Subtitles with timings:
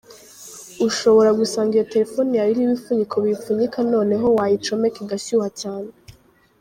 [0.87, 5.89] Ushobora gusanga iyo telefoni yawe iriho ibifuniko biyipfuka noneho wayicomeka igashyuha cyane.